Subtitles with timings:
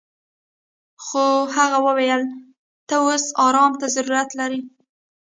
[1.05, 1.25] خو
[1.57, 2.21] هغه وويل
[2.87, 4.61] ته اوس ارام ته ضرورت لري.